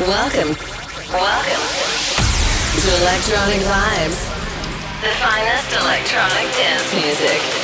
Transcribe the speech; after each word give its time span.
Welcome. 0.00 0.56
Welcome 1.12 1.62
to 2.82 2.88
Electronic 3.00 3.60
Vibes, 3.60 4.26
the 5.00 5.12
finest 5.22 5.70
electronic 5.70 6.52
dance 6.56 6.94
music. 6.96 7.63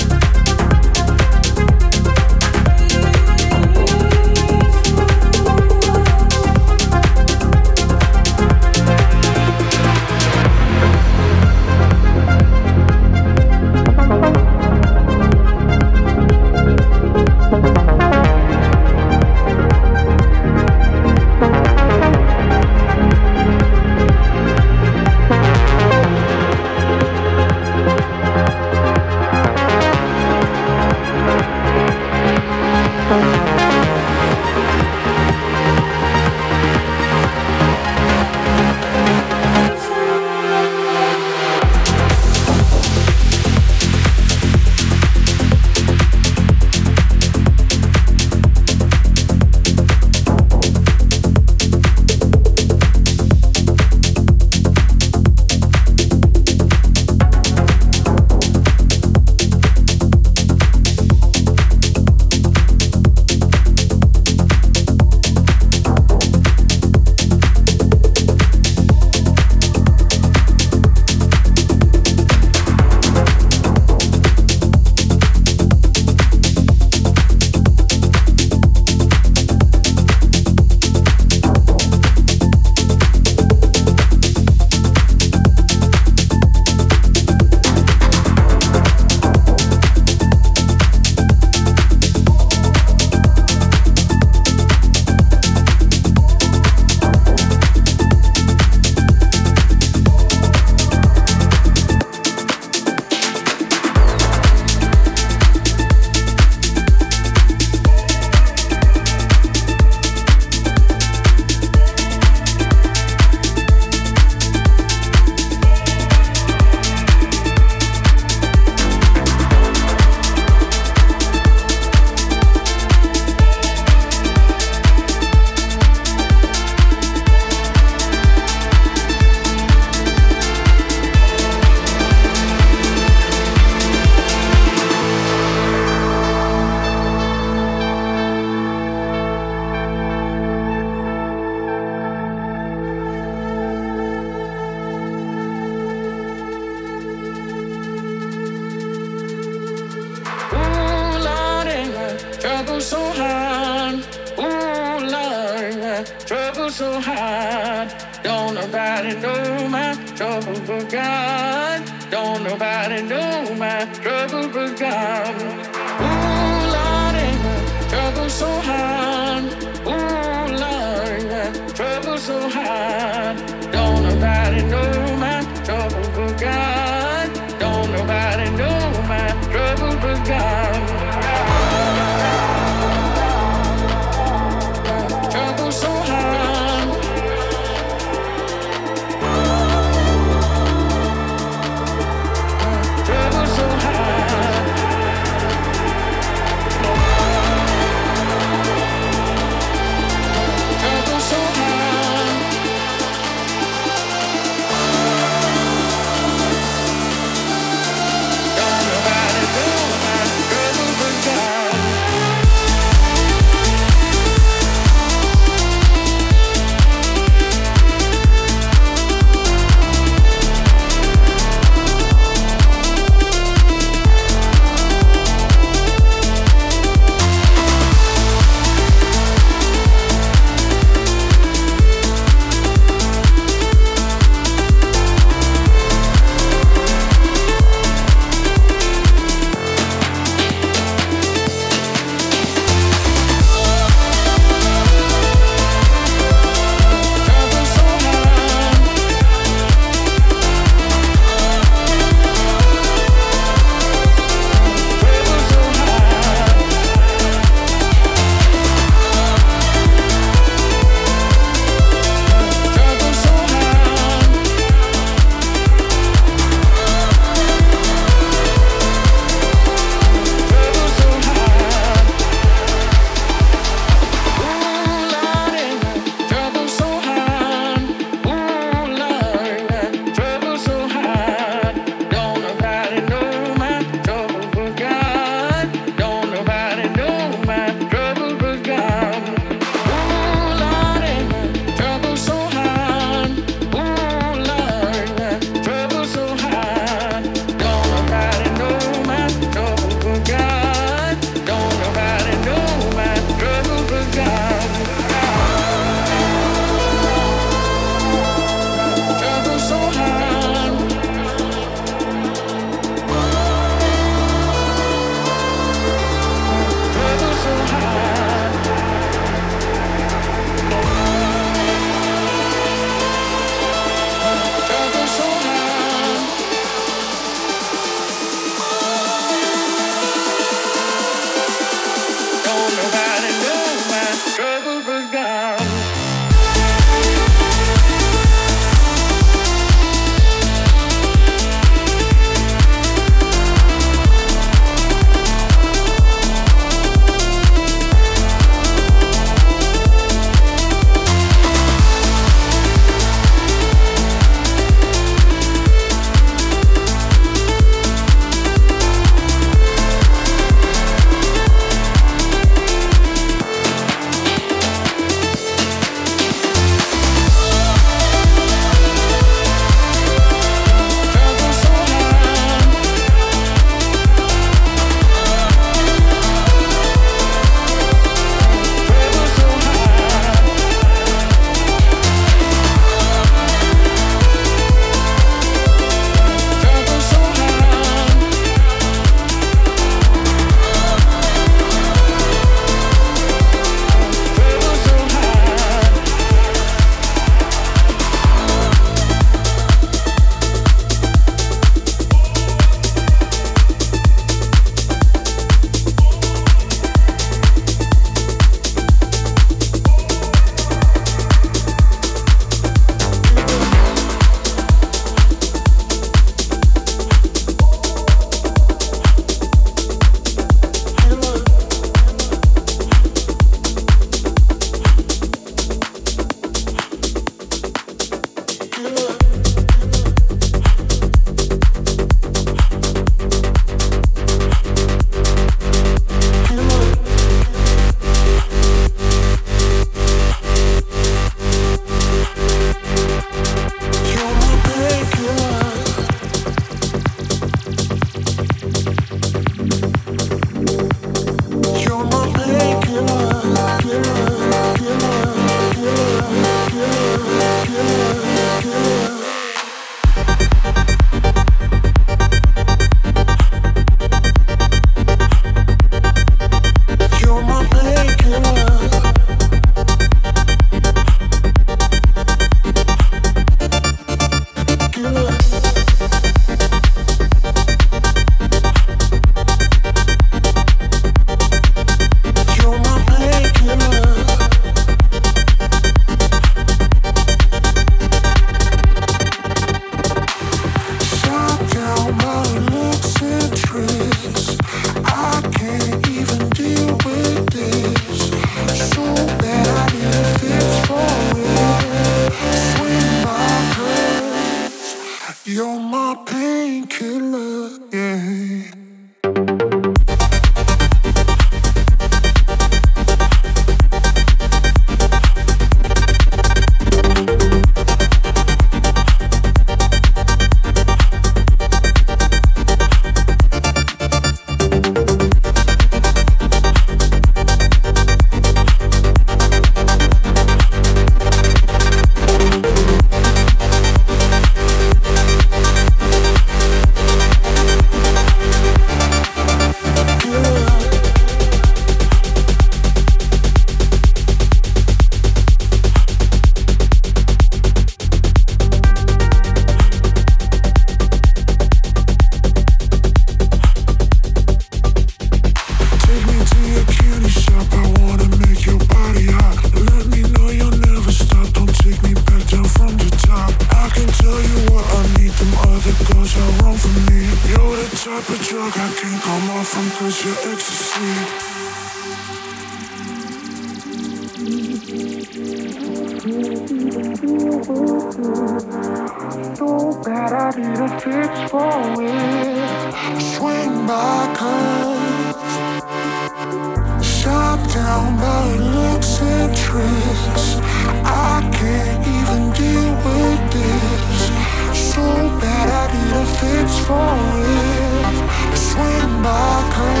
down 587.73 588.17
by 588.17 588.57
looks 588.57 589.21
and 589.21 589.55
tricks. 589.55 590.57
I 591.05 591.39
can't 591.53 592.05
even 592.17 592.51
deal 592.51 592.93
with 593.05 593.41
this. 593.53 594.91
So 594.91 595.01
bad 595.39 595.69
I 595.79 595.85
need 595.95 596.13
a 596.19 596.25
fix 596.39 596.67
for 596.85 597.15
it. 597.39 598.57
Swim 598.57 599.23
by 599.23 599.71
current. 599.73 600.00